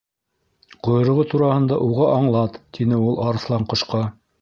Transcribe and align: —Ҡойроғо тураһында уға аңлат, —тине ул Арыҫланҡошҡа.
—Ҡойроғо 0.87 1.27
тураһында 1.35 1.79
уға 1.91 2.09
аңлат, 2.17 2.61
—тине 2.67 3.01
ул 3.11 3.25
Арыҫланҡошҡа. 3.31 4.07